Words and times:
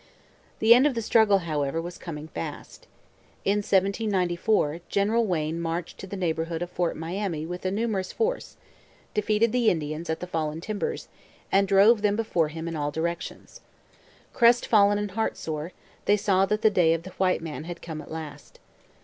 The 0.57 0.73
end 0.73 0.87
of 0.87 0.95
the 0.95 1.01
struggle, 1.03 1.37
however, 1.45 1.79
was 1.79 1.99
coming 1.99 2.27
fast. 2.29 2.87
In 3.45 3.57
1794 3.59 4.79
General 4.89 5.23
Wayne 5.27 5.61
marched 5.61 5.99
to 5.99 6.07
the 6.07 6.17
neighbourhood 6.17 6.63
of 6.63 6.71
Fort 6.71 6.97
Miami 6.97 7.45
with 7.45 7.63
a 7.67 7.69
numerous 7.69 8.11
force, 8.11 8.57
defeated 9.13 9.51
the 9.51 9.69
Indians 9.69 10.09
at 10.09 10.19
the 10.19 10.25
Fallen 10.25 10.59
Timbers, 10.59 11.07
and 11.51 11.67
drove 11.67 12.01
them 12.01 12.15
before 12.15 12.47
him 12.47 12.67
in 12.67 12.75
all 12.75 12.89
directions. 12.89 13.61
Crestfallen 14.33 14.97
and 14.97 15.11
heartsore, 15.11 15.71
they 16.05 16.17
saw 16.17 16.47
that 16.47 16.63
the 16.63 16.71
day 16.71 16.95
of 16.95 17.03
the 17.03 17.11
white 17.11 17.41
man 17.43 17.65
had 17.65 17.83
come 17.83 18.01
at 18.01 18.09
last. 18.09 18.59